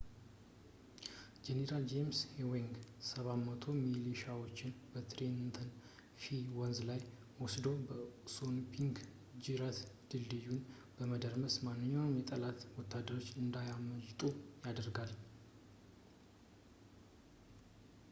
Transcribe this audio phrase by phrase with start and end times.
[1.45, 2.71] ጄኔራል ጄምስ ኤዊንግ
[3.07, 5.69] 700 ሚሊሻዎችን በትሬንተን
[6.21, 7.01] ፌሪ ወንዝ ላይ
[7.41, 8.97] ወስዶ በአሶንፒንክ
[9.47, 9.81] ጅረት
[10.13, 10.59] ድልድዩን
[10.95, 14.23] በመረከብ ማንኛውንም የጠላት ወታደሮች እንዳያመልጡ
[14.67, 15.13] ያደረጋል